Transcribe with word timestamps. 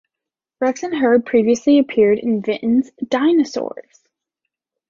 Rex 0.59 0.81
and 0.81 0.95
Herb 0.95 1.27
previously 1.27 1.77
appeared 1.77 2.17
in 2.17 2.41
Vinton's 2.41 2.89
Dinosaurs! 3.07 4.01